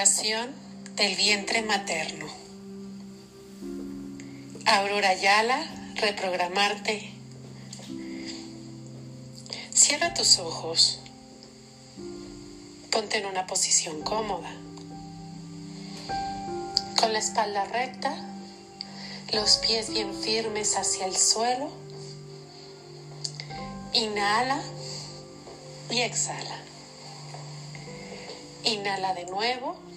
[0.00, 2.26] Del vientre materno.
[4.64, 5.62] Aurora Yala,
[5.96, 7.12] reprogramarte.
[9.74, 11.00] Cierra tus ojos.
[12.90, 14.50] Ponte en una posición cómoda.
[16.98, 18.16] Con la espalda recta,
[19.34, 21.70] los pies bien firmes hacia el suelo.
[23.92, 24.62] Inhala
[25.90, 26.56] y exhala.
[28.64, 29.89] Inhala de nuevo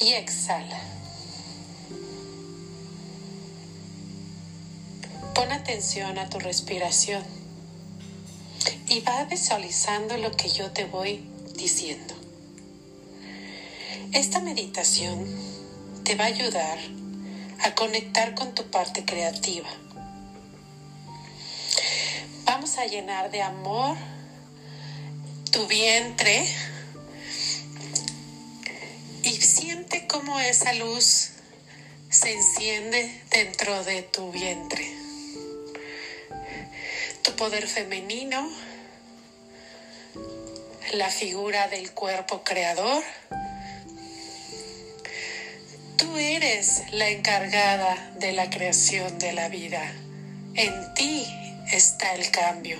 [0.00, 0.80] y exhala.
[5.34, 7.22] Pon atención a tu respiración
[8.88, 12.14] y va visualizando lo que yo te voy diciendo.
[14.12, 15.26] Esta meditación
[16.04, 16.78] te va a ayudar
[17.62, 19.68] a conectar con tu parte creativa.
[22.44, 23.96] Vamos a llenar de amor
[25.50, 26.46] tu vientre
[29.24, 31.30] y siente cómo esa luz
[32.10, 34.86] se enciende dentro de tu vientre.
[37.22, 38.46] Tu poder femenino,
[40.92, 43.02] la figura del cuerpo creador.
[45.96, 49.90] Tú eres la encargada de la creación de la vida.
[50.54, 51.26] En ti
[51.72, 52.78] está el cambio.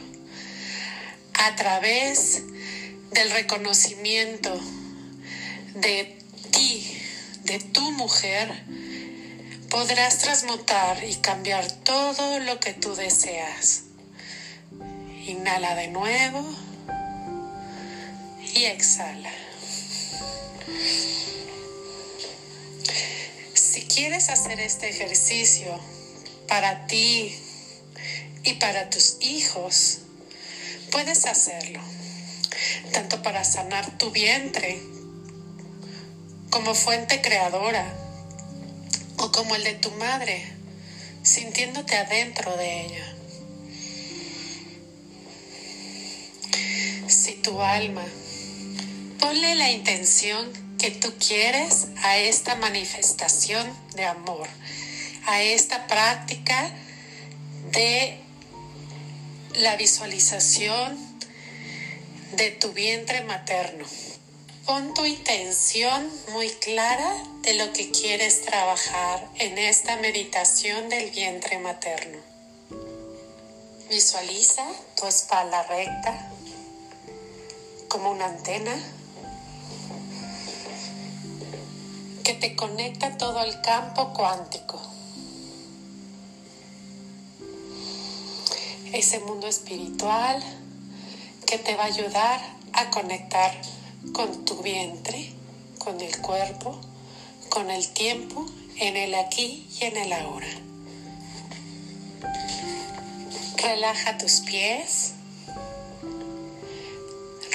[1.32, 2.42] A través
[3.12, 4.60] del reconocimiento
[5.74, 6.23] de
[6.54, 7.00] ti,
[7.42, 8.48] de tu mujer,
[9.70, 13.82] podrás transmutar y cambiar todo lo que tú deseas.
[15.26, 16.46] Inhala de nuevo
[18.54, 19.32] y exhala.
[23.54, 25.80] Si quieres hacer este ejercicio
[26.46, 27.36] para ti
[28.44, 29.98] y para tus hijos,
[30.92, 31.80] puedes hacerlo,
[32.92, 34.93] tanto para sanar tu vientre
[36.54, 37.84] como fuente creadora
[39.16, 40.40] o como el de tu madre,
[41.24, 43.16] sintiéndote adentro de ella.
[47.08, 48.04] Si tu alma,
[49.18, 50.48] ponle la intención
[50.78, 53.66] que tú quieres a esta manifestación
[53.96, 54.46] de amor,
[55.26, 56.70] a esta práctica
[57.72, 58.20] de
[59.56, 60.96] la visualización
[62.36, 63.84] de tu vientre materno.
[64.66, 71.58] Pon tu intención muy clara de lo que quieres trabajar en esta meditación del vientre
[71.58, 72.16] materno.
[73.90, 74.64] Visualiza
[74.96, 76.30] tu espalda recta
[77.88, 78.74] como una antena
[82.22, 84.80] que te conecta todo el campo cuántico.
[88.94, 90.42] Ese mundo espiritual
[91.44, 92.40] que te va a ayudar
[92.72, 93.52] a conectar
[94.12, 95.32] con tu vientre,
[95.78, 96.80] con el cuerpo,
[97.48, 100.46] con el tiempo, en el aquí y en el ahora.
[103.56, 105.12] Relaja tus pies,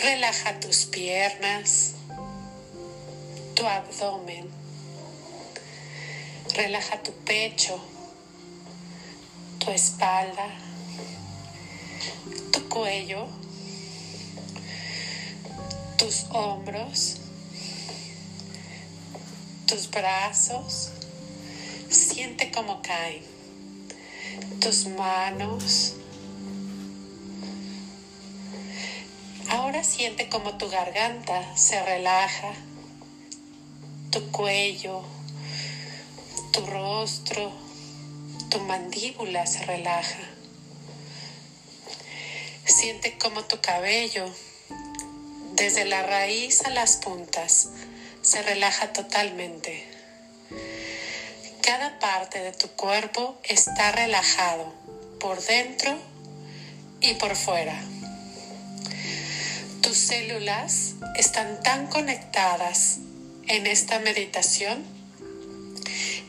[0.02, 1.94] relaja tus piernas,
[3.54, 4.50] tu abdomen,
[6.56, 7.80] relaja tu pecho,
[9.60, 10.48] tu espalda,
[12.52, 13.39] tu cuello
[16.00, 17.18] tus hombros,
[19.66, 20.92] tus brazos,
[21.90, 23.22] siente cómo caen,
[24.62, 25.96] tus manos.
[29.50, 32.54] Ahora siente como tu garganta se relaja,
[34.10, 35.04] tu cuello,
[36.54, 37.52] tu rostro,
[38.50, 40.20] tu mandíbula se relaja.
[42.64, 44.34] Siente como tu cabello
[45.60, 47.68] desde la raíz a las puntas,
[48.22, 49.86] se relaja totalmente.
[51.62, 54.74] Cada parte de tu cuerpo está relajado
[55.20, 55.98] por dentro
[57.02, 57.78] y por fuera.
[59.82, 63.00] Tus células están tan conectadas
[63.48, 64.86] en esta meditación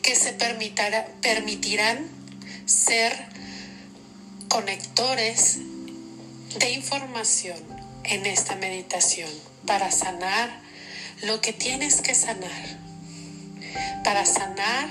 [0.02, 2.10] que se permitirán
[2.66, 3.12] ser
[4.48, 5.58] conectores
[6.58, 9.30] de información en esta meditación
[9.66, 10.60] para sanar
[11.22, 12.78] lo que tienes que sanar,
[14.04, 14.88] para sanar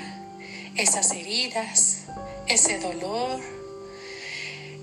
[0.75, 2.01] esas heridas,
[2.47, 3.41] ese dolor,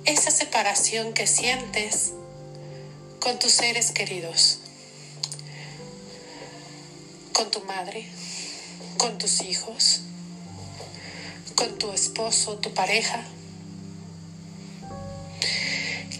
[0.05, 2.13] esa separación que sientes
[3.21, 4.59] con tus seres queridos,
[7.33, 8.07] con tu madre,
[8.99, 10.01] con tus hijos,
[11.55, 13.25] con tu esposo, tu pareja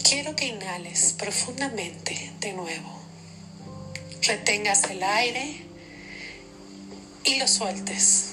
[0.09, 2.97] Quiero que inhales profundamente de nuevo.
[4.21, 5.65] retengas el aire
[7.25, 8.29] y lo sueltes.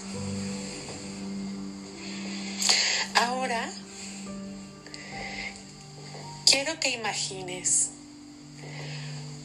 [3.17, 3.69] Ahora
[6.49, 7.91] quiero que imagines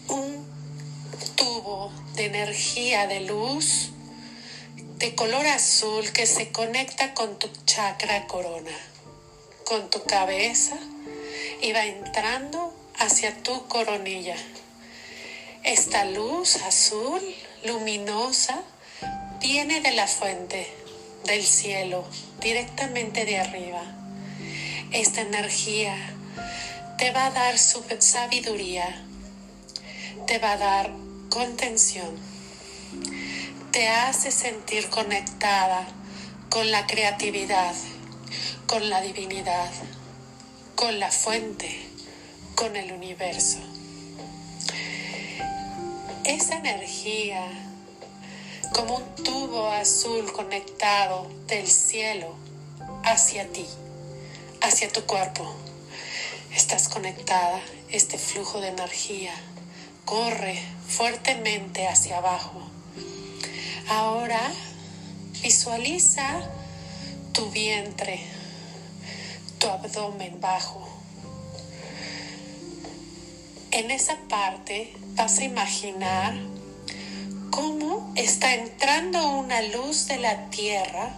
[0.07, 0.45] un
[1.35, 3.89] tubo de energía de luz
[4.99, 8.77] de color azul que se conecta con tu chakra corona,
[9.65, 10.77] con tu cabeza
[11.61, 14.35] y va entrando hacia tu coronilla.
[15.63, 17.21] Esta luz azul,
[17.65, 18.61] luminosa,
[19.39, 20.71] viene de la fuente,
[21.25, 22.05] del cielo,
[22.39, 23.81] directamente de arriba.
[24.91, 25.95] Esta energía
[26.97, 29.03] te va a dar sabiduría,
[30.27, 30.91] te va a dar
[31.29, 32.17] contención,
[33.71, 35.87] te hace sentir conectada
[36.49, 37.75] con la creatividad,
[38.65, 39.71] con la divinidad,
[40.79, 41.69] con la fuente,
[42.55, 43.57] con el universo.
[46.23, 47.45] Esa energía,
[48.73, 52.33] como un tubo azul conectado del cielo
[53.03, 53.65] hacia ti,
[54.61, 55.53] hacia tu cuerpo,
[56.55, 57.59] estás conectada,
[57.91, 59.33] este flujo de energía
[60.05, 62.61] corre fuertemente hacia abajo.
[63.89, 64.53] Ahora
[65.41, 66.49] visualiza
[67.33, 68.38] tu vientre,
[69.59, 70.87] tu abdomen bajo.
[73.71, 76.33] En esa parte vas a imaginar
[77.51, 81.13] cómo está entrando una luz de la tierra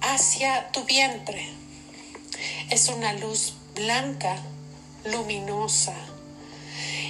[0.00, 1.50] hacia tu vientre.
[2.70, 4.36] Es una luz blanca,
[5.04, 5.94] luminosa,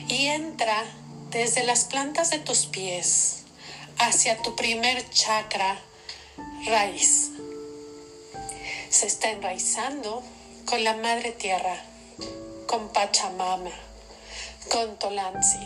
[0.08, 0.84] y entra
[1.30, 3.42] desde las plantas de tus pies
[3.98, 5.78] hacia tu primer chakra
[6.66, 7.30] raíz.
[8.88, 10.22] Se está enraizando
[10.66, 11.80] con la madre tierra,
[12.66, 13.70] con Pachamama,
[14.68, 15.64] con Tolanzi.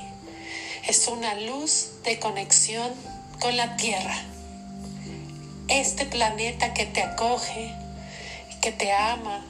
[0.87, 2.93] Es una luz de conexión
[3.41, 4.15] con la tierra.
[5.69, 7.75] Este planeta que te acoge,
[8.61, 9.43] que te ama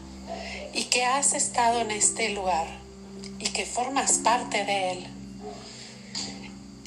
[0.73, 2.69] y que has estado en este lugar
[3.41, 5.07] y que formas parte de él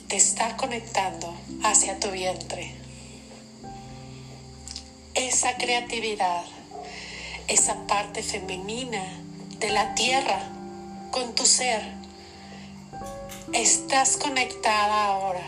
[0.08, 2.74] te está conectando hacia tu vientre.
[5.16, 6.46] Esa creatividad,
[7.48, 9.04] esa parte femenina
[9.60, 10.42] de la tierra
[11.12, 11.82] con tu ser,
[13.52, 15.44] estás conectada ahora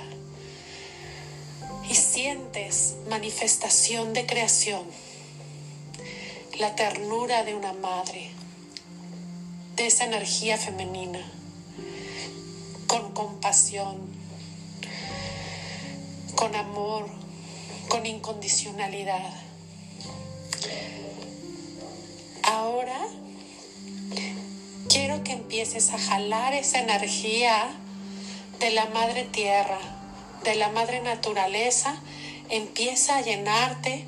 [1.89, 4.83] y sientes manifestación de creación,
[6.59, 8.31] la ternura de una madre,
[9.75, 11.19] de esa energía femenina,
[12.87, 13.97] con compasión,
[16.35, 17.07] con amor,
[17.89, 19.33] con incondicionalidad.
[22.45, 22.99] Ahora
[24.89, 27.71] quiero que empieces a jalar esa energía
[28.59, 29.79] de la madre tierra,
[30.43, 31.95] de la madre naturaleza,
[32.49, 34.05] empieza a llenarte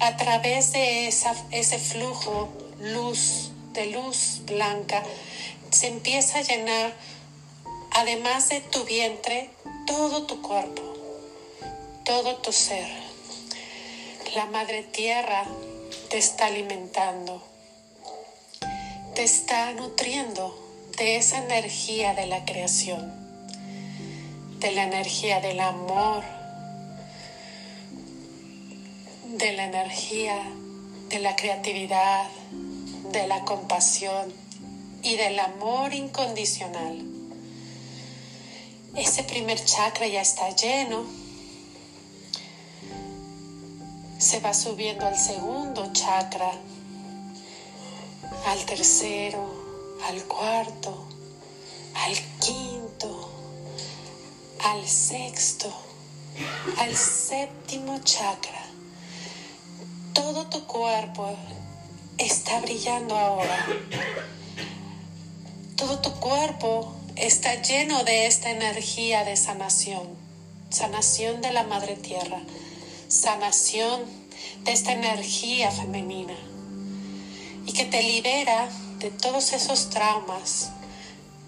[0.00, 2.48] a través de ese flujo
[2.80, 5.02] luz, de luz blanca,
[5.70, 6.94] se empieza a llenar,
[7.92, 9.50] además de tu vientre,
[9.86, 10.88] todo tu cuerpo
[12.08, 12.88] todo tu ser.
[14.34, 15.44] La Madre Tierra
[16.08, 17.42] te está alimentando,
[19.18, 20.56] te está nutriendo
[20.96, 23.12] de esa energía de la creación,
[24.60, 26.22] de la energía del amor,
[29.36, 30.40] de la energía
[31.08, 32.28] de la creatividad,
[33.10, 34.32] de la compasión
[35.02, 37.04] y del amor incondicional.
[38.94, 41.04] Ese primer chakra ya está lleno
[44.18, 46.52] se va subiendo al segundo chakra,
[48.48, 49.44] al tercero,
[50.08, 51.06] al cuarto,
[51.94, 53.30] al quinto,
[54.64, 55.70] al sexto,
[56.78, 58.64] al séptimo chakra.
[60.14, 61.36] Todo tu cuerpo
[62.16, 63.66] está brillando ahora.
[65.76, 70.08] Todo tu cuerpo está lleno de esta energía de sanación,
[70.70, 72.40] sanación de la Madre Tierra
[73.08, 74.02] sanación
[74.64, 76.36] de esta energía femenina
[77.68, 80.70] y que te libera de todos esos traumas,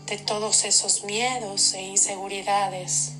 [0.04, 3.12] de todos esos miedos e inseguridades.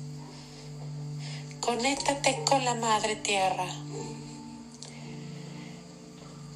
[1.61, 3.65] Conéctate con la Madre Tierra.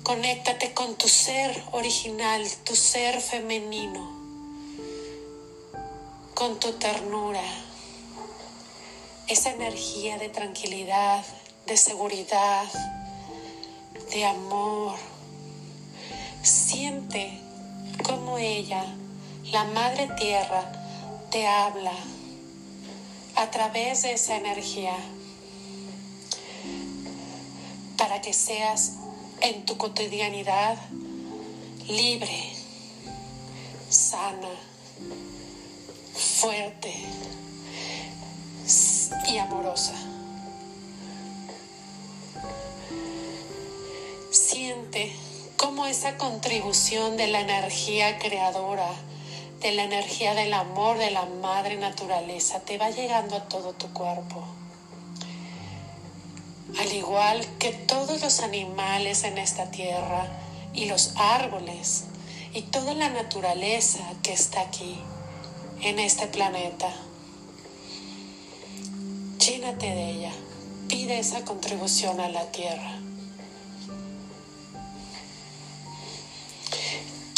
[0.04, 4.08] Conéctate con tu ser original, tu ser femenino,
[6.36, 7.42] con tu ternura,
[9.28, 11.26] esa energía de tranquilidad,
[11.66, 12.68] de seguridad,
[14.12, 15.15] de amor.
[16.46, 17.40] Siente
[18.04, 18.86] como ella,
[19.46, 20.72] la Madre Tierra,
[21.32, 21.96] te habla
[23.36, 24.96] a través de esa energía
[27.98, 28.98] para que seas
[29.42, 30.78] en tu cotidianidad
[31.88, 32.54] libre,
[33.90, 34.52] sana,
[36.14, 36.94] fuerte
[39.28, 39.96] y amorosa.
[44.30, 45.25] Siente
[45.58, 48.90] cómo esa contribución de la energía creadora,
[49.62, 53.92] de la energía del amor de la madre naturaleza, te va llegando a todo tu
[53.94, 54.44] cuerpo.
[56.80, 60.28] Al igual que todos los animales en esta tierra
[60.74, 62.06] y los árboles
[62.54, 64.98] y toda la naturaleza que está aquí,
[65.82, 66.90] en este planeta.
[69.40, 70.32] Llénate de ella,
[70.88, 73.00] pide esa contribución a la tierra.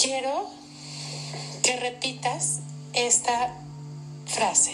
[0.10, 0.50] Quiero
[1.64, 2.62] que repitas
[2.94, 3.54] esta
[4.26, 4.74] frase.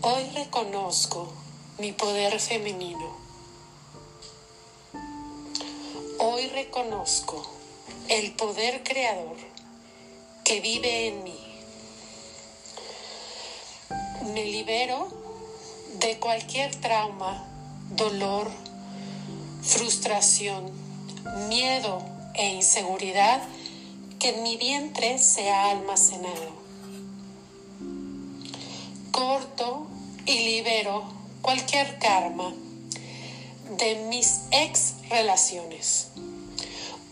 [0.00, 1.32] Hoy reconozco
[1.78, 3.16] mi poder femenino.
[6.20, 7.44] Hoy reconozco
[8.06, 9.38] el poder creador
[10.44, 11.40] que vive en mí.
[14.34, 15.08] Me libero
[15.98, 17.44] de cualquier trauma,
[17.90, 18.48] dolor,
[19.62, 20.70] frustración,
[21.48, 23.42] miedo e inseguridad
[24.18, 26.52] que en mi vientre se ha almacenado.
[29.10, 29.86] Corto
[30.26, 31.04] y libero
[31.42, 32.52] cualquier karma
[33.78, 36.08] de mis ex relaciones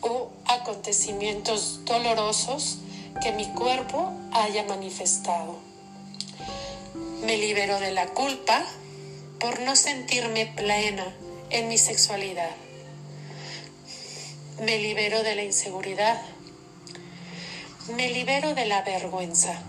[0.01, 2.79] o acontecimientos dolorosos
[3.23, 5.57] que mi cuerpo haya manifestado.
[7.25, 8.65] Me libero de la culpa
[9.39, 11.15] por no sentirme plena
[11.51, 12.51] en mi sexualidad.
[14.61, 16.21] Me libero de la inseguridad.
[17.97, 19.63] Me libero de la vergüenza.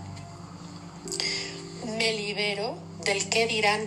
[1.98, 3.86] Me libero del qué dirán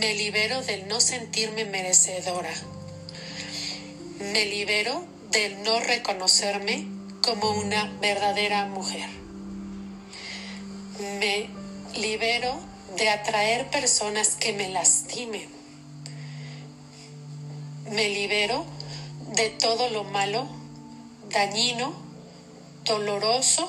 [0.00, 2.52] me libero del no sentirme merecedora.
[4.32, 6.86] Me libero del no reconocerme
[7.24, 9.08] como una verdadera mujer.
[11.20, 11.48] Me
[11.96, 12.58] libero
[12.96, 15.55] de atraer personas que me lastimen.
[17.90, 18.64] Me libero
[19.34, 20.46] de todo lo malo,
[21.30, 21.92] dañino,
[22.84, 23.68] doloroso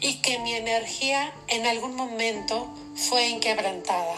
[0.00, 4.16] y que mi energía en algún momento fue inquebrantada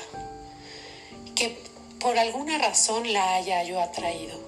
[1.34, 1.58] que
[2.00, 4.38] por alguna razón la haya yo atraído.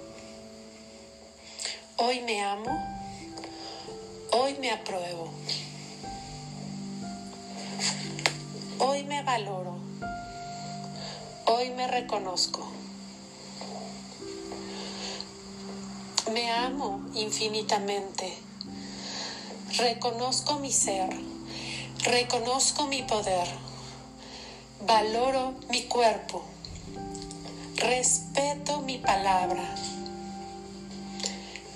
[1.97, 2.69] Hoy me amo,
[4.31, 5.31] hoy me apruebo,
[8.79, 9.79] hoy me valoro,
[11.45, 12.76] hoy me reconozco.
[16.31, 18.37] Me amo infinitamente,
[19.77, 21.07] reconozco mi ser,
[22.03, 23.47] reconozco mi poder,
[24.81, 26.43] valoro mi cuerpo.
[27.77, 29.63] Respeto mi palabra.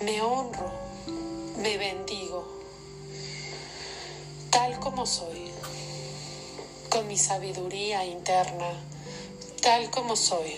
[0.02, 0.70] Me honro,
[1.60, 2.46] me bendigo,
[4.50, 5.50] tal como soy,
[6.90, 8.74] con mi sabiduría interna,
[9.62, 10.54] tal como soy.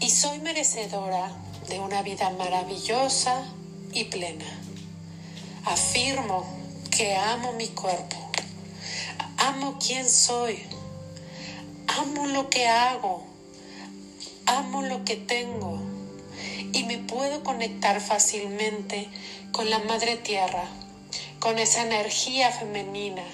[0.00, 3.46] Y soy merecedora de una vida maravillosa
[3.94, 4.44] y plena.
[5.64, 6.44] Afirmo
[6.90, 8.30] que amo mi cuerpo,
[9.38, 10.62] amo quien soy,
[11.86, 13.30] amo lo que hago
[14.50, 15.78] amo lo que tengo
[16.72, 19.08] y me puedo conectar fácilmente
[19.52, 20.64] con la madre tierra,
[21.38, 23.24] con esa energía femenina.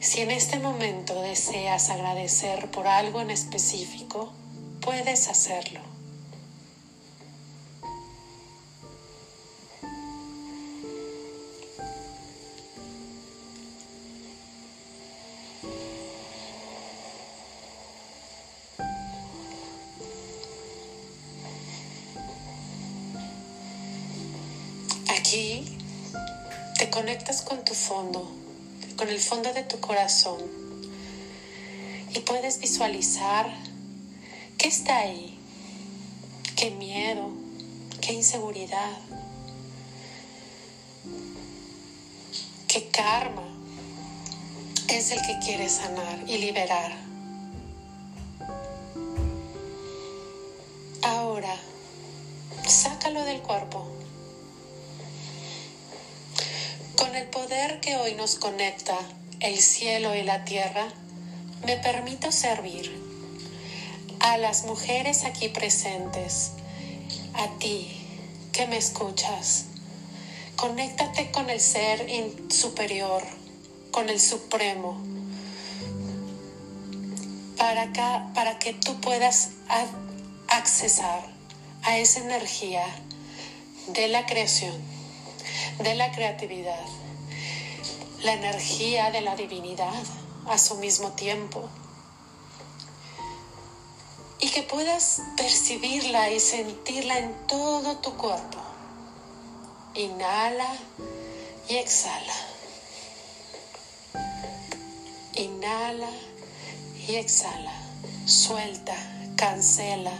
[0.00, 4.32] Si en este momento deseas agradecer por algo en específico,
[4.80, 5.93] puedes hacerlo.
[26.94, 28.24] Conectas con tu fondo,
[28.96, 30.40] con el fondo de tu corazón
[32.14, 33.52] y puedes visualizar
[34.56, 35.36] qué está ahí,
[36.54, 37.32] qué miedo,
[38.00, 38.96] qué inseguridad,
[42.68, 43.42] qué karma
[44.86, 47.03] es el que quieres sanar y liberar.
[58.24, 58.96] Nos conecta
[59.40, 60.88] el cielo y la tierra,
[61.66, 62.90] me permito servir
[64.18, 66.52] a las mujeres aquí presentes,
[67.34, 67.86] a ti
[68.50, 69.66] que me escuchas,
[70.56, 72.06] Conéctate con el ser
[72.48, 73.22] superior,
[73.90, 74.98] con el supremo,
[77.58, 77.92] para,
[78.32, 79.50] para que tú puedas
[80.48, 81.26] accesar
[81.82, 82.86] a esa energía
[83.88, 84.74] de la creación,
[85.80, 86.86] de la creatividad,
[88.24, 90.02] la energía de la divinidad
[90.48, 91.68] a su mismo tiempo.
[94.40, 98.58] Y que puedas percibirla y sentirla en todo tu cuerpo.
[99.94, 100.74] Inhala
[101.68, 102.34] y exhala.
[105.34, 106.10] Inhala
[107.06, 107.72] y exhala.
[108.26, 108.96] Suelta,
[109.36, 110.12] cancela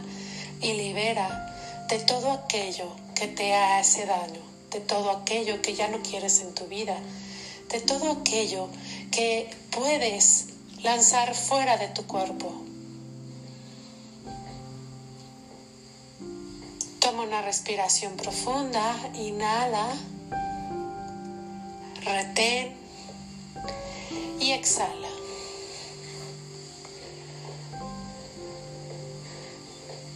[0.60, 6.02] y libera de todo aquello que te hace daño, de todo aquello que ya no
[6.02, 6.98] quieres en tu vida,
[7.68, 8.68] de todo aquello
[9.10, 10.46] que puedes
[10.82, 12.52] lanzar fuera de tu cuerpo.
[17.00, 19.88] Toma una respiración profunda, inhala,
[22.02, 22.74] retén
[24.40, 25.08] y exhala.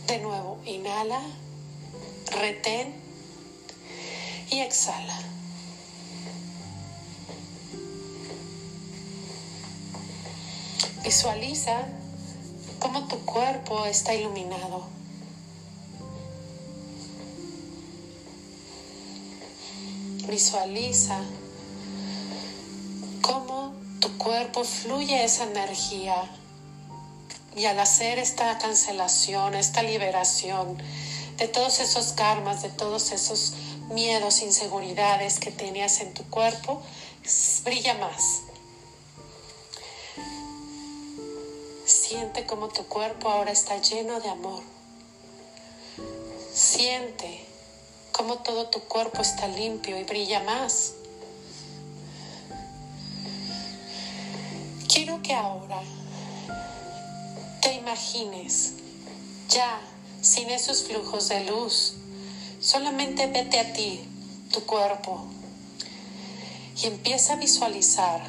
[0.07, 1.21] De nuevo, inhala,
[2.31, 2.95] retén
[4.51, 5.38] y exhala.
[11.03, 11.87] Visualiza
[12.79, 14.85] cómo tu cuerpo está iluminado.
[20.29, 21.21] Visualiza
[23.23, 26.31] cómo tu cuerpo fluye esa energía
[27.57, 30.77] y al hacer esta cancelación, esta liberación
[31.39, 33.55] de todos esos karmas, de todos esos
[33.91, 36.83] miedos, inseguridades que tenías en tu cuerpo,
[37.65, 38.48] brilla más.
[42.09, 44.63] Siente como tu cuerpo ahora está lleno de amor.
[46.55, 47.45] Siente
[48.13, 50.95] como todo tu cuerpo está limpio y brilla más.
[54.91, 55.83] Quiero que ahora
[57.61, 58.73] te imagines
[59.51, 59.79] ya
[60.23, 61.93] sin esos flujos de luz.
[62.59, 64.01] Solamente vete a ti,
[64.51, 65.27] tu cuerpo,
[66.75, 68.23] y empieza a visualizar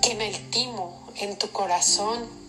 [0.00, 2.45] que en el timo, en tu corazón,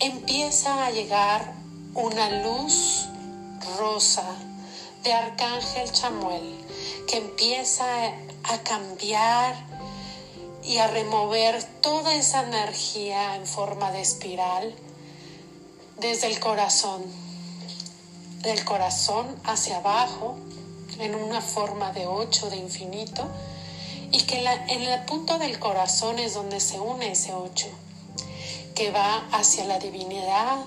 [0.00, 1.54] empieza a llegar
[1.94, 3.08] una luz
[3.78, 4.24] rosa
[5.02, 6.54] de Arcángel Chamuel
[7.08, 7.84] que empieza
[8.44, 9.56] a cambiar
[10.62, 14.72] y a remover toda esa energía en forma de espiral
[15.98, 17.02] desde el corazón,
[18.42, 20.36] del corazón hacia abajo,
[21.00, 23.26] en una forma de ocho, de infinito,
[24.12, 27.68] y que en el punto del corazón es donde se une ese ocho,
[28.78, 30.64] que va hacia la divinidad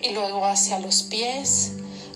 [0.00, 1.72] y luego hacia los pies,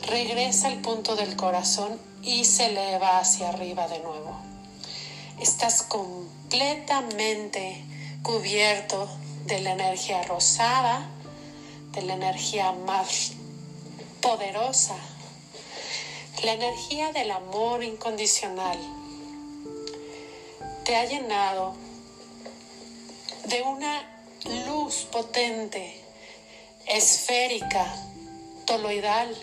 [0.07, 4.39] regresa al punto del corazón y se eleva hacia arriba de nuevo.
[5.41, 7.85] Estás completamente
[8.23, 9.09] cubierto
[9.47, 11.09] de la energía rosada,
[11.91, 13.33] de la energía más
[14.21, 14.95] poderosa,
[16.45, 18.79] la energía del amor incondicional.
[20.85, 21.75] Te ha llenado
[23.47, 24.10] de una
[25.11, 25.95] potente,
[26.87, 27.87] esférica,
[28.67, 29.37] toloidal,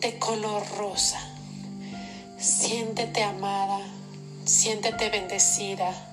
[0.00, 1.20] de color rosa.
[2.38, 3.80] Siéntete amada,
[4.44, 6.12] siéntete bendecida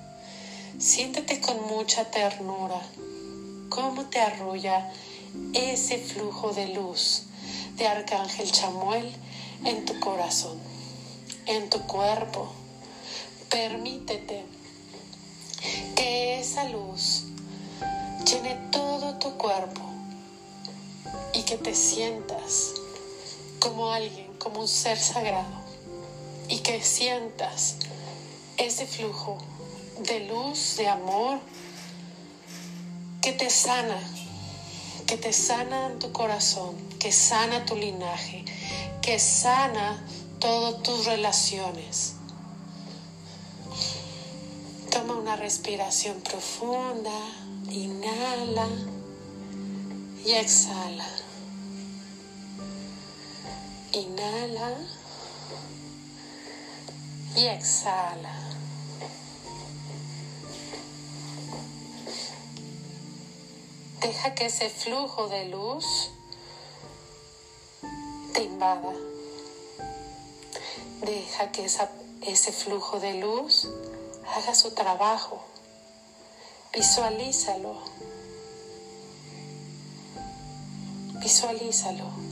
[0.80, 2.82] Siéntete con mucha ternura
[3.70, 4.92] cómo te arrulla
[5.54, 7.24] ese flujo de luz
[7.78, 9.10] de Arcángel Chamuel
[9.64, 10.58] en tu corazón,
[11.46, 12.52] en tu cuerpo.
[13.50, 14.44] Permítete
[15.96, 17.24] que esa luz
[18.26, 19.82] llene todo tu cuerpo.
[21.34, 22.74] Y que te sientas
[23.60, 25.62] como alguien, como un ser sagrado.
[26.48, 27.78] Y que sientas
[28.58, 29.38] ese flujo
[30.00, 31.40] de luz, de amor,
[33.22, 34.00] que te sana,
[35.08, 38.44] que te sana en tu corazón, que sana tu linaje,
[39.02, 40.06] que sana
[40.40, 42.16] todas tus relaciones.
[44.92, 47.12] Toma una respiración profunda,
[47.74, 48.68] inhala
[50.24, 51.08] y exhala.
[53.94, 54.78] Inhala
[57.36, 58.34] y exhala.
[64.02, 65.86] Deja que ese flujo de luz
[68.34, 68.94] te invada.
[71.02, 73.68] Deja que ese flujo de luz
[74.36, 75.53] haga su trabajo.
[76.74, 77.78] Visualízalo.
[81.22, 82.24] Visualízalo.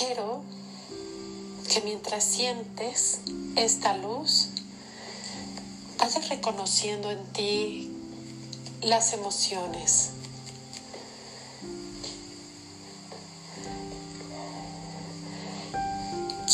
[0.00, 0.42] quiero
[1.68, 3.20] que mientras sientes
[3.54, 4.48] esta luz,
[5.98, 7.92] vayas reconociendo en ti
[8.80, 10.10] las emociones.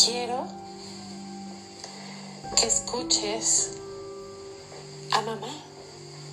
[0.05, 0.36] Quiero
[5.13, 5.55] a mamá.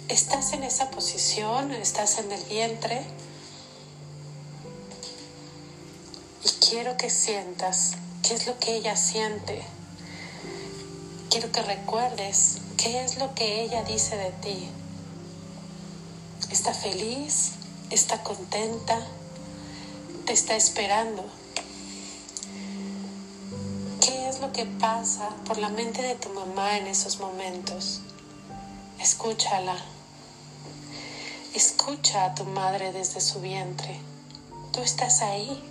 [0.08, 3.04] Estás en esa posición, estás en el vientre
[6.46, 9.66] y quiero que sientas qué es lo que ella siente.
[11.30, 14.70] Quiero que recuerdes qué es lo que ella dice de ti.
[16.52, 17.52] Está feliz,
[17.90, 19.06] está contenta,
[20.26, 21.26] te está esperando.
[24.44, 28.02] Lo que pasa por la mente de tu mamá en esos momentos?
[29.00, 29.78] Escúchala.
[31.54, 34.02] Escucha a tu madre desde su vientre.
[34.74, 35.64] Tú estás ahí.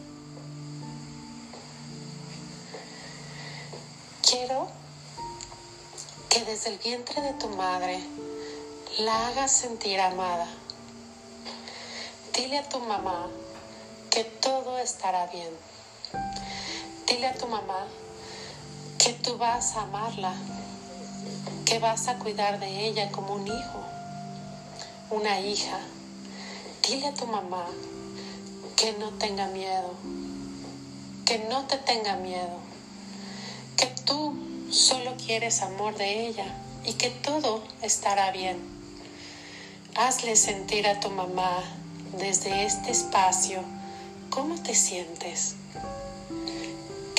[4.22, 4.68] Quiero
[6.30, 8.00] que desde el vientre de tu madre
[9.00, 10.48] la hagas sentir amada.
[12.32, 13.28] Dile a tu mamá
[14.08, 15.50] que todo estará bien.
[17.06, 17.86] Dile a tu mamá
[19.02, 20.34] que tú vas a amarla,
[21.64, 23.84] que vas a cuidar de ella como un hijo,
[25.10, 25.78] una hija.
[26.86, 27.66] Dile a tu mamá
[28.76, 29.94] que no tenga miedo,
[31.24, 32.72] que no te tenga miedo
[33.76, 34.34] que tú
[34.70, 36.46] solo quieres amor de ella
[36.84, 38.58] y que todo estará bien.
[39.96, 41.64] Hazle sentir a tu mamá
[42.16, 43.64] desde este espacio
[44.30, 45.56] cómo te sientes.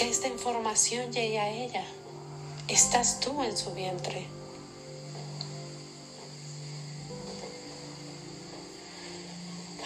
[0.04, 1.86] Esta información llegue a ella.
[2.68, 4.28] Estás tú en su vientre.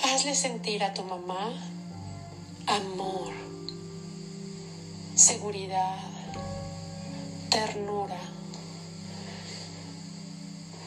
[0.03, 1.53] Hazle sentir a tu mamá
[2.65, 3.31] amor,
[5.15, 5.99] seguridad,
[7.51, 8.19] ternura,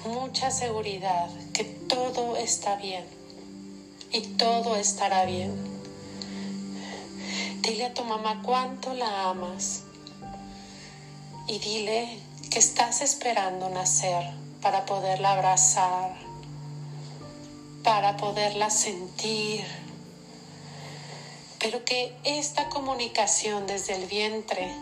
[0.06, 3.04] mucha seguridad que todo está bien
[4.10, 5.79] y todo estará bien.
[7.60, 9.82] Dile a tu mamá cuánto la amas
[11.46, 12.18] y dile
[12.50, 16.16] que estás esperando nacer para poderla abrazar,
[17.84, 19.62] para poderla sentir,
[21.58, 24.74] pero que esta comunicación desde el vientre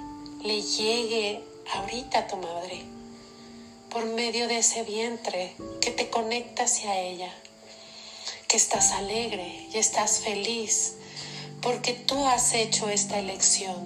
[0.45, 1.43] le llegue
[1.75, 2.85] ahorita tu madre,
[3.91, 7.35] por medio de ese vientre que te conecta hacia ella,
[8.47, 10.95] que estás alegre y estás feliz
[11.63, 13.77] porque tú has hecho esta elección,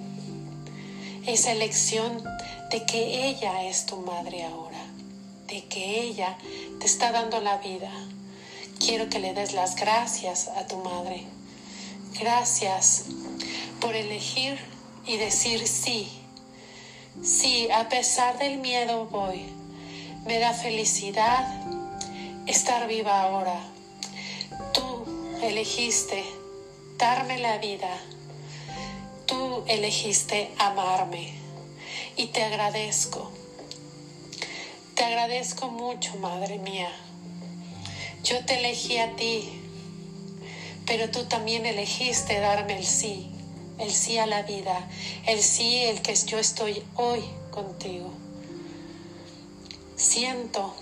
[1.25, 2.23] esa elección
[2.69, 4.83] de que ella es tu madre ahora,
[5.47, 6.37] de que ella
[6.79, 7.91] te está dando la vida.
[8.79, 11.23] Quiero que le des las gracias a tu madre.
[12.19, 13.05] Gracias
[13.79, 14.59] por elegir
[15.05, 16.23] y decir sí
[17.21, 19.45] Sí, a pesar del miedo voy.
[20.25, 21.45] Me da felicidad
[22.47, 23.59] estar viva ahora.
[24.73, 25.05] Tú
[25.41, 26.25] elegiste
[27.03, 27.99] darme la vida.
[29.25, 31.33] Tú elegiste amarme.
[32.15, 33.29] Y te agradezco.
[34.95, 36.89] Te agradezco mucho, Madre mía.
[38.23, 39.49] Yo te elegí a ti,
[40.85, 43.29] pero tú también elegiste darme el sí
[43.79, 44.87] el sí a la vida,
[45.25, 48.13] el sí, el que yo estoy hoy contigo.
[49.97, 50.73] Siento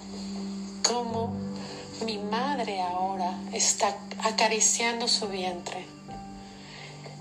[0.87, 1.33] como
[2.05, 6.00] mi madre ahora está acariciando su vientre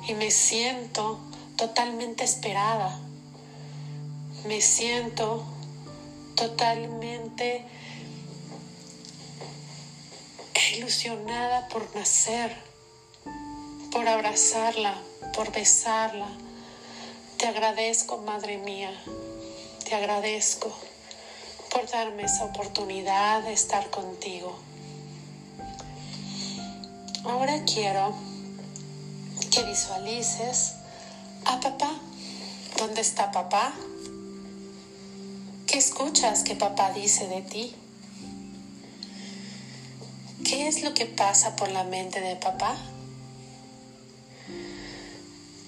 [0.06, 1.18] y me siento
[1.56, 2.98] totalmente esperada.
[4.46, 5.44] Me siento
[6.34, 7.64] totalmente
[10.76, 12.56] ilusionada por nacer,
[13.90, 14.94] por abrazarla,
[15.34, 16.28] por besarla.
[17.36, 18.92] Te agradezco, Madre mía,
[19.84, 20.72] te agradezco
[21.70, 24.56] por darme esa oportunidad de estar contigo.
[27.24, 28.29] Ahora quiero
[29.50, 30.74] que visualices
[31.44, 31.90] a papá.
[32.76, 33.72] ¿Dónde está papá?
[35.66, 37.74] ¿Qué escuchas que papá dice de ti?
[40.44, 42.76] ¿Qué es lo que pasa por la mente de papá?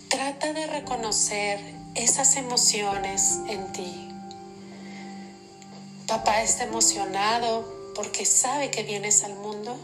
[0.09, 1.61] Trata de reconocer
[1.95, 4.09] esas emociones en ti.
[6.07, 9.77] Papá está emocionado porque sabe que vienes al mundo.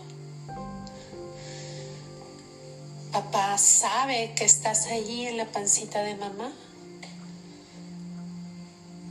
[3.12, 6.53] Papá sabe que estás allí en la pancita de mamá.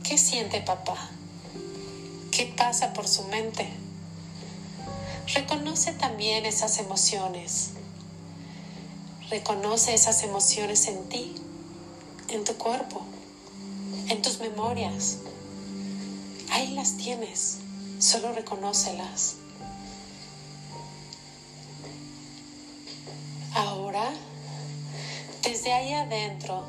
[0.04, 1.10] ¿Qué siente papá?
[2.30, 3.68] ¿Qué pasa por su mente?
[5.34, 7.70] Reconoce también esas emociones.
[9.30, 11.34] Reconoce esas emociones en ti.
[12.28, 13.00] en tu cuerpo,
[14.08, 15.18] en tus memorias.
[16.50, 17.58] Ahí las tienes,
[17.98, 19.36] solo reconócelas.
[25.68, 26.64] Desde ahí adentro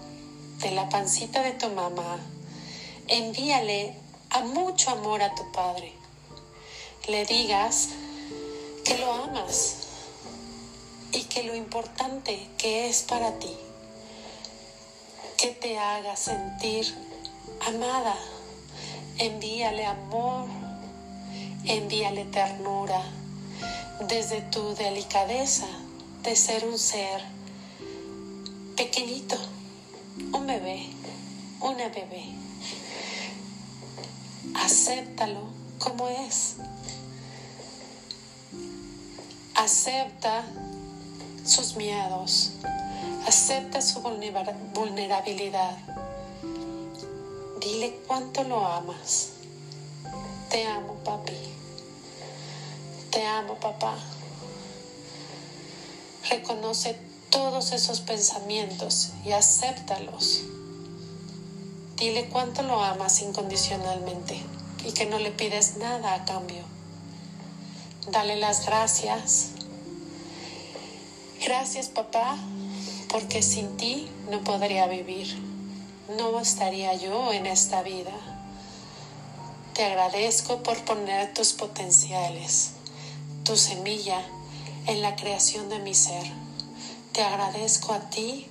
[0.57, 2.19] de la pancita de tu mamá,
[3.07, 3.95] envíale
[4.29, 5.93] a mucho amor a tu padre.
[7.07, 7.87] Le digas
[8.83, 9.87] que lo amas
[11.13, 13.55] y que lo importante que es para ti,
[15.37, 16.93] que te haga sentir
[17.67, 18.17] amada.
[19.17, 20.45] Envíale amor,
[21.63, 23.01] envíale ternura
[24.09, 25.67] desde tu delicadeza
[26.23, 27.38] de ser un ser
[28.79, 29.35] pequeñito,
[30.31, 30.87] un bebé,
[31.59, 32.31] una bebé.
[34.55, 35.41] Acéptalo
[35.79, 36.55] como es.
[39.53, 40.45] Acepta
[41.43, 42.51] sus miedos.
[43.27, 45.77] Acepta su vulnerabilidad.
[47.59, 49.31] Dile cuánto lo amas.
[50.49, 51.35] Te amo, papi.
[53.11, 53.97] Te amo, papá.
[56.29, 60.41] Reconoce todos esos pensamientos y acéptalos.
[61.97, 64.41] Dile cuánto lo amas incondicionalmente
[64.85, 66.63] y que no le pides nada a cambio.
[68.11, 69.49] Dale las gracias.
[71.45, 72.37] Gracias papá,
[73.09, 75.27] porque sin ti no podría vivir.
[76.17, 78.13] No estaría yo en esta vida.
[79.73, 82.71] Te agradezco por poner tus potenciales,
[83.43, 84.21] tu semilla
[84.87, 86.48] en la creación de mi ser.
[87.19, 88.47] Te agradezco a ti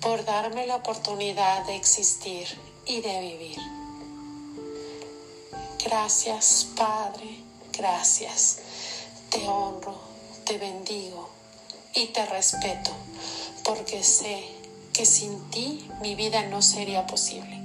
[0.00, 2.44] por darme la oportunidad de existir
[2.84, 3.58] y de vivir.
[5.84, 7.36] Gracias, Padre,
[7.72, 8.58] gracias.
[9.30, 9.96] Te honro,
[10.44, 11.30] te bendigo
[11.94, 12.90] y te respeto,
[13.62, 14.42] porque sé
[14.92, 17.60] que sin ti mi vida no sería posible.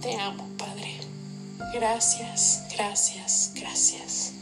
[0.00, 0.96] Te amo, Padre.
[1.74, 4.32] Gracias, gracias, gracias.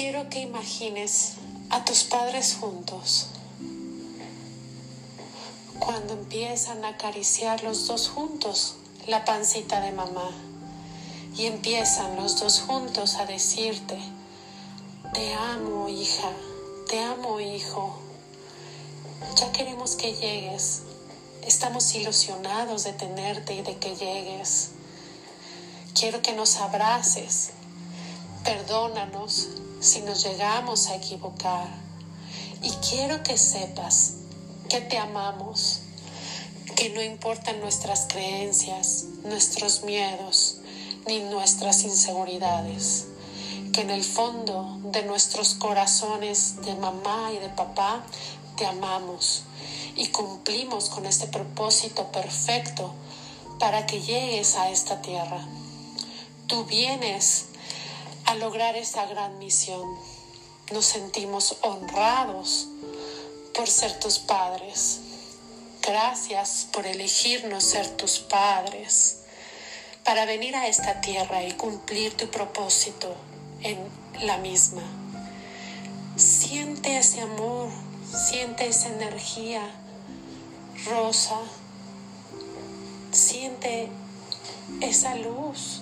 [0.00, 1.34] Quiero que imagines
[1.68, 3.26] a tus padres juntos.
[5.78, 10.30] Cuando empiezan a acariciar los dos juntos la pancita de mamá.
[11.36, 13.98] Y empiezan los dos juntos a decirte,
[15.12, 16.32] te amo hija,
[16.88, 17.98] te amo hijo,
[19.36, 20.80] ya queremos que llegues,
[21.46, 24.70] estamos ilusionados de tenerte y de que llegues.
[25.92, 27.50] Quiero que nos abraces,
[28.44, 31.66] perdónanos si nos llegamos a equivocar.
[32.62, 34.16] Y quiero que sepas
[34.68, 35.80] que te amamos,
[36.76, 40.58] que no importan nuestras creencias, nuestros miedos,
[41.06, 43.06] ni nuestras inseguridades,
[43.72, 48.04] que en el fondo de nuestros corazones de mamá y de papá
[48.56, 49.44] te amamos
[49.96, 52.92] y cumplimos con este propósito perfecto
[53.58, 55.46] para que llegues a esta tierra.
[56.46, 57.46] Tú vienes
[58.30, 59.82] a lograr esta gran misión.
[60.72, 62.68] Nos sentimos honrados
[63.52, 65.00] por ser tus padres.
[65.82, 69.22] Gracias por elegirnos ser tus padres
[70.04, 73.16] para venir a esta tierra y cumplir tu propósito
[73.62, 73.78] en
[74.20, 74.82] la misma.
[76.14, 77.68] Siente ese amor,
[78.30, 79.68] siente esa energía
[80.86, 81.40] rosa,
[83.10, 83.88] siente
[84.80, 85.79] esa luz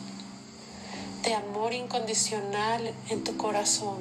[1.29, 3.99] de amor incondicional en tu corazón.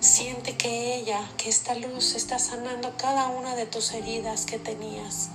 [0.00, 5.28] Siente que ella, que esta luz está sanando cada una de tus heridas que tenías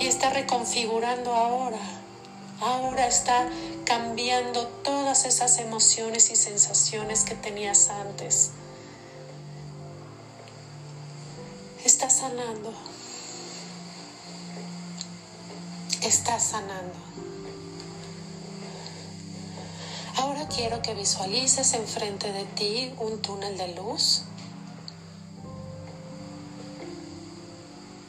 [0.00, 1.78] y está reconfigurando ahora.
[2.60, 3.48] Ahora está
[3.84, 8.50] cambiando todas esas emociones y sensaciones que tenías antes.
[11.84, 12.74] Está sanando.
[16.02, 17.13] Está sanando.
[20.16, 24.22] Ahora quiero que visualices enfrente de ti un túnel de luz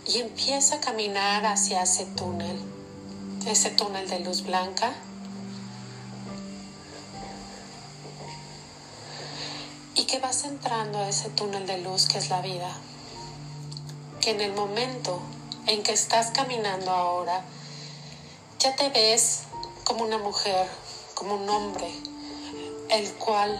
[0.08, 2.60] y empieza a caminar hacia ese túnel,
[3.48, 4.94] ese túnel de luz blanca.
[9.96, 12.72] Y que vas entrando a ese túnel de luz que es la vida.
[14.22, 15.20] Que en el momento
[15.66, 17.44] en que estás caminando ahora,
[18.60, 19.42] ya te ves
[19.86, 20.68] como una mujer
[21.16, 21.90] como un hombre,
[22.90, 23.60] el cual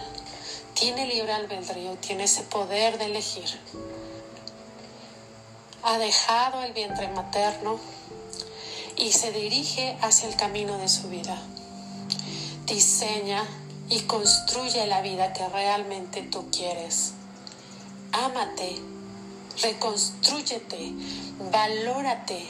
[0.74, 3.48] tiene libre albedrío, tiene ese poder de elegir.
[5.82, 7.80] Ha dejado el vientre materno
[8.96, 11.36] y se dirige hacia el camino de su vida.
[12.66, 13.44] Diseña
[13.88, 17.14] y construye la vida que realmente tú quieres.
[18.12, 18.80] Ámate
[19.62, 20.92] reconstrúyete,
[21.50, 22.46] valórate,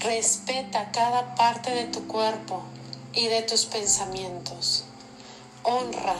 [0.00, 2.62] respeta cada parte de tu cuerpo
[3.12, 4.84] y de tus pensamientos.
[5.62, 6.16] Honra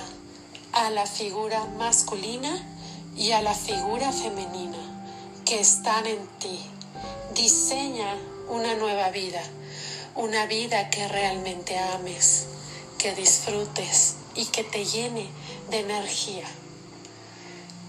[0.73, 2.67] a la figura masculina
[3.17, 4.79] y a la figura femenina
[5.45, 6.61] que están en ti.
[7.35, 8.17] Diseña
[8.49, 9.43] una nueva vida,
[10.17, 12.47] una vida que realmente ames,
[12.99, 15.29] que disfrutes y que te llene
[15.71, 16.45] de energía.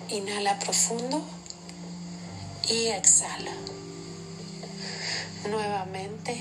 [0.10, 1.22] Inhala profundo
[2.70, 3.52] y exhala.
[5.50, 6.40] Nuevamente,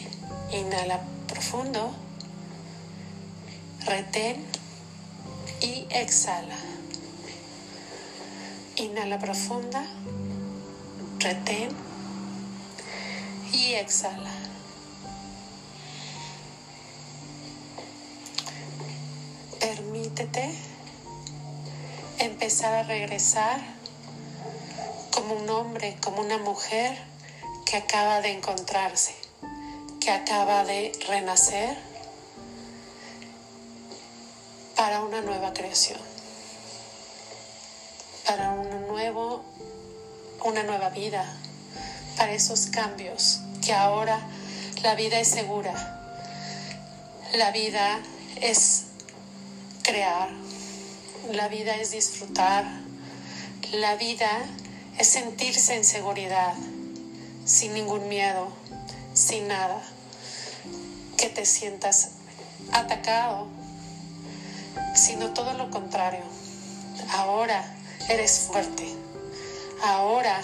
[0.52, 1.92] inhala profundo,
[3.86, 4.44] retén
[5.60, 6.56] y exhala.
[8.76, 9.84] Inhala profunda,
[11.18, 11.70] retén
[13.52, 14.30] y exhala.
[19.58, 20.54] Permítete
[22.18, 23.60] empezar a regresar
[25.10, 26.96] como un hombre, como una mujer
[27.66, 29.14] que acaba de encontrarse,
[30.00, 31.89] que acaba de renacer
[34.80, 35.98] para una nueva creación,
[38.24, 39.44] para un nuevo,
[40.42, 41.36] una nueva vida,
[42.16, 44.18] para esos cambios que ahora
[44.82, 45.74] la vida es segura,
[47.34, 48.00] la vida
[48.40, 48.84] es
[49.82, 50.30] crear,
[51.30, 52.64] la vida es disfrutar,
[53.72, 54.30] la vida
[54.96, 56.54] es sentirse en seguridad,
[57.44, 58.48] sin ningún miedo,
[59.12, 59.82] sin nada,
[61.18, 62.12] que te sientas
[62.72, 63.59] atacado,
[64.94, 66.24] sino todo lo contrario.
[67.10, 67.64] Ahora
[68.08, 68.86] eres fuerte,
[69.82, 70.40] ahora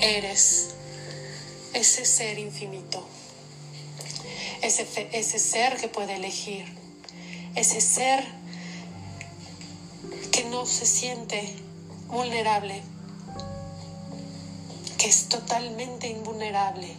[0.00, 0.70] eres
[1.72, 3.06] ese ser infinito,
[4.62, 6.80] ese, ese ser que puede elegir
[7.54, 8.24] ese ser
[10.30, 11.54] que no se siente
[12.08, 12.82] vulnerable,
[14.98, 16.94] que es totalmente invulnerable.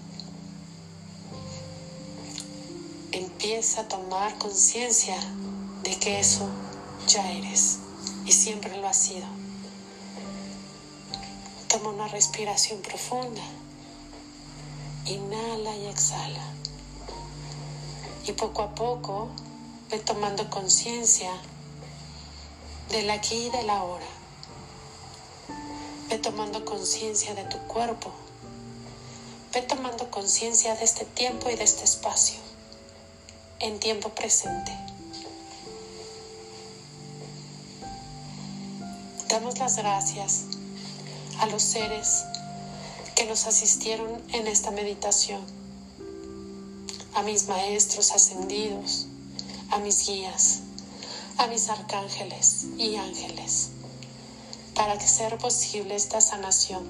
[3.43, 5.17] Empieza a tomar conciencia
[5.81, 6.47] de que eso
[7.07, 7.79] ya eres
[8.23, 9.25] y siempre lo has sido.
[11.67, 13.41] Toma una respiración profunda.
[15.07, 16.43] Inhala y exhala.
[18.27, 19.29] Y poco a poco
[19.89, 21.31] Ve tomando conciencia
[22.91, 24.05] del aquí y del ahora.
[26.09, 28.11] Ve tomando conciencia de tu cuerpo.
[29.51, 32.50] Ve tomando conciencia de este tiempo y de este espacio
[33.61, 34.75] en tiempo presente.
[39.29, 40.45] Damos las gracias
[41.39, 42.23] a los seres
[43.15, 45.41] que nos asistieron en esta meditación,
[47.13, 49.05] a mis maestros ascendidos,
[49.69, 50.61] a mis guías,
[51.37, 53.69] a mis arcángeles y ángeles,
[54.73, 56.83] para que sea posible esta sanación.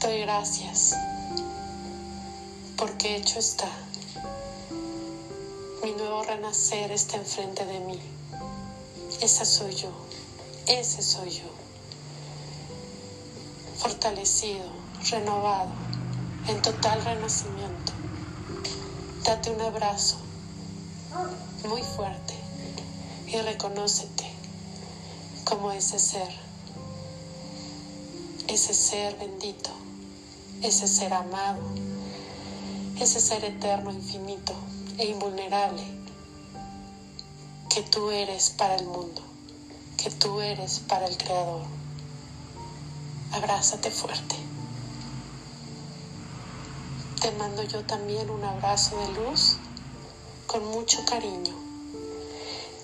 [0.00, 0.96] Doy gracias
[2.80, 3.68] porque hecho está.
[5.84, 8.00] Mi nuevo renacer está enfrente de mí.
[9.20, 9.90] Esa soy yo,
[10.66, 11.50] ese soy yo.
[13.76, 14.64] Fortalecido,
[15.10, 15.72] renovado,
[16.48, 17.92] en total renacimiento
[19.24, 20.16] Date un abrazo
[21.68, 22.34] muy fuerte
[23.26, 24.24] y reconócete
[25.44, 26.32] como ese ser,
[28.48, 29.70] ese ser bendito,
[30.62, 31.60] ese ser amado,
[33.00, 34.54] ese ser eterno, infinito
[34.98, 35.82] e invulnerable
[37.68, 39.22] que tú eres para el mundo,
[39.96, 41.62] que tú eres para el Creador.
[43.32, 44.50] Abrázate fuerte
[47.20, 49.56] te mando yo también un abrazo de luz
[50.46, 51.54] con mucho cariño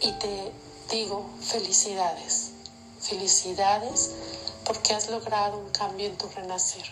[0.03, 0.53] y te
[0.91, 2.51] digo felicidades,
[3.01, 4.11] felicidades
[4.67, 6.85] porque has logrado un cambio en tu renacer,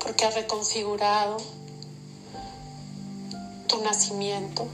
[0.00, 1.38] porque has reconfigurado
[3.68, 4.66] tu nacimiento,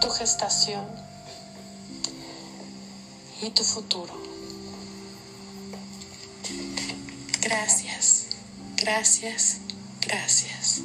[0.00, 0.84] tu gestación
[3.40, 4.12] y tu futuro.
[7.40, 8.26] Gracias,
[8.76, 9.60] gracias
[10.10, 10.82] Gracias.